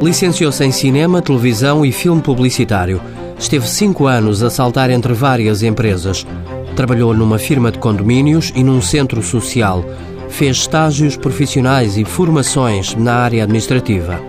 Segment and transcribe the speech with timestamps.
[0.00, 3.00] Licenciou-se em cinema, televisão e filme publicitário.
[3.38, 6.26] Esteve cinco anos a saltar entre várias empresas.
[6.74, 9.84] Trabalhou numa firma de condomínios e num centro social.
[10.28, 14.20] Fez estágios profissionais e formações na área administrativa.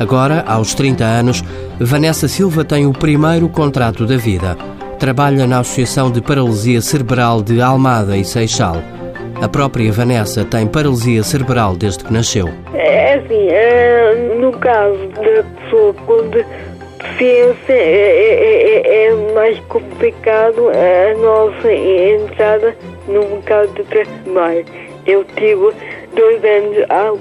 [0.00, 1.44] Agora, aos 30 anos,
[1.80, 4.56] Vanessa Silva tem o primeiro contrato da vida.
[4.98, 8.82] Trabalha na Associação de Paralisia Cerebral de Almada e Seixal.
[9.40, 12.48] A própria Vanessa tem paralisia cerebral desde que nasceu.
[12.72, 20.70] É assim, é, no caso da pessoa com deficiência é, é, é, é mais complicado
[20.70, 22.74] a nossa entrada
[23.06, 24.64] no mercado de trabalho.
[25.06, 25.70] Eu tive
[26.14, 27.12] dois anos à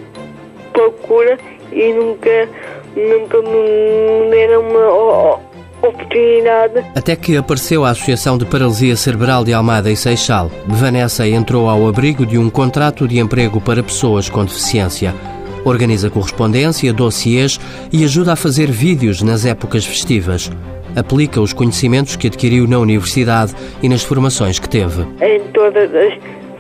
[0.72, 1.38] procura
[1.72, 2.50] e nunca,
[2.96, 5.40] nunca me deram uma
[5.88, 6.86] oportunidade.
[6.96, 10.52] Até que apareceu a Associação de Paralisia Cerebral de Almada e Seixal.
[10.66, 15.14] Vanessa entrou ao abrigo de um contrato de emprego para pessoas com deficiência.
[15.64, 17.60] Organiza correspondência, dossiês
[17.92, 20.52] e ajuda a fazer vídeos nas épocas festivas.
[20.96, 25.02] Aplica os conhecimentos que adquiriu na universidade e nas formações que teve.
[25.22, 26.14] Em todas as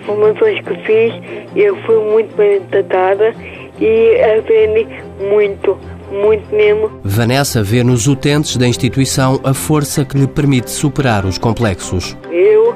[0.05, 1.13] formações que fiz,
[1.55, 3.33] eu fui muito bem tratada
[3.79, 4.87] e aprendi
[5.29, 5.77] muito
[6.11, 6.91] muito mesmo.
[7.03, 12.15] Vanessa vê nos utentes da instituição a força que lhe permite superar os complexos.
[12.31, 12.75] Eu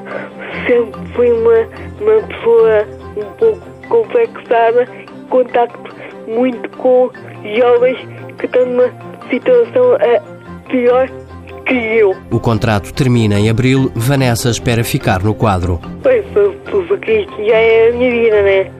[0.66, 1.66] sempre fui uma,
[2.00, 4.86] uma pessoa um pouco complexada,
[5.28, 5.94] contacto
[6.28, 7.10] muito com
[7.56, 7.98] jovens
[8.38, 8.90] que estão numa
[9.28, 11.08] situação uh, pior
[11.66, 12.16] que eu.
[12.30, 13.90] O contrato termina em abril.
[13.94, 15.80] Vanessa espera ficar no quadro.
[16.02, 16.24] Pois,
[16.88, 18.79] porque isto já é a minha vida, né?